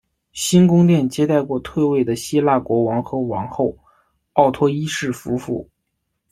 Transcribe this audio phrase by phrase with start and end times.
[0.33, 3.77] 新宫殿接待过退位的希腊国王和王后
[4.33, 5.69] 奥托一世夫妇。